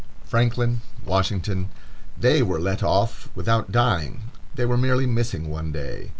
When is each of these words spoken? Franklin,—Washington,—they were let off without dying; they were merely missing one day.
Franklin,—Washington,—they 0.25 2.41
were 2.41 2.59
let 2.59 2.81
off 2.81 3.29
without 3.35 3.71
dying; 3.71 4.31
they 4.55 4.65
were 4.65 4.75
merely 4.75 5.05
missing 5.05 5.47
one 5.47 5.71
day. 5.71 6.09